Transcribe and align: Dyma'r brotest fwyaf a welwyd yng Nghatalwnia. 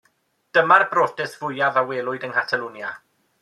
Dyma'r 0.57 0.85
brotest 0.93 1.37
fwyaf 1.43 1.79
a 1.81 1.85
welwyd 1.93 2.29
yng 2.29 2.35
Nghatalwnia. 2.35 2.95